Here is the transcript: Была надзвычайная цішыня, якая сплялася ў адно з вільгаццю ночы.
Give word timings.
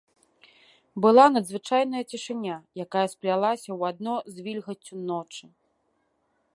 Была 1.05 1.25
надзвычайная 1.33 2.01
цішыня, 2.13 2.57
якая 2.87 3.05
сплялася 3.13 3.67
ў 3.77 3.93
адно 3.93 4.15
з 4.35 4.49
вільгаццю 4.49 4.95
ночы. 5.13 5.45